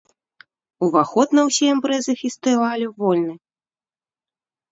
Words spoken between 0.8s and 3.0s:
Уваход на ўсе імпрэзы фестывалю